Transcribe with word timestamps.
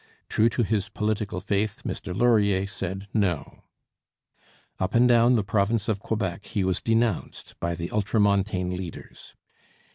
True 0.29 0.49
to 0.49 0.63
his 0.63 0.89
political 0.89 1.39
faith, 1.39 1.83
Mr 1.85 2.17
Laurier 2.17 2.65
said 2.65 3.07
No. 3.13 3.61
Up 4.79 4.95
and 4.95 5.07
down 5.07 5.35
the 5.35 5.43
province 5.43 5.87
of 5.87 5.99
Quebec 5.99 6.47
he 6.47 6.63
was 6.63 6.81
denounced 6.81 7.53
by 7.59 7.75
the 7.75 7.91
ultramontane 7.91 8.75
leaders. 8.75 9.35